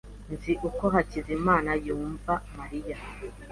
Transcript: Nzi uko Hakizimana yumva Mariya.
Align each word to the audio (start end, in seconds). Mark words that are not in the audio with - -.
Nzi 0.33 0.53
uko 0.67 0.83
Hakizimana 0.93 1.71
yumva 1.85 2.33
Mariya. 2.57 2.97